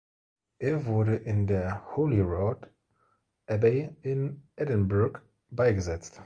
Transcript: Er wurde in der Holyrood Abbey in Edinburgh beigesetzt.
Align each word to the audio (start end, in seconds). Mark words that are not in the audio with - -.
Er 0.57 0.87
wurde 0.87 1.15
in 1.15 1.45
der 1.45 1.95
Holyrood 1.95 2.67
Abbey 3.45 3.95
in 4.01 4.49
Edinburgh 4.55 5.19
beigesetzt. 5.51 6.19